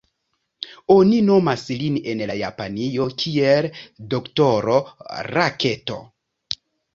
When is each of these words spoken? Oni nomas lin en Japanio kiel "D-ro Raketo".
Oni 0.93 1.17
nomas 1.25 1.65
lin 1.81 1.99
en 2.13 2.23
Japanio 2.39 3.05
kiel 3.25 3.69
"D-ro 4.15 4.79
Raketo". 5.37 6.01